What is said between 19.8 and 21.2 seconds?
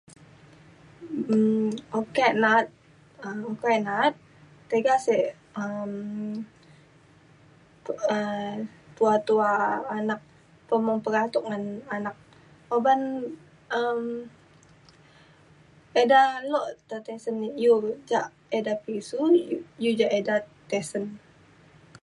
iu jak ida tisen